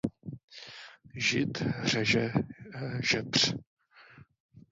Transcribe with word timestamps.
Žid 1.15 1.51
řeže 1.83 2.31
žebř. 3.01 3.55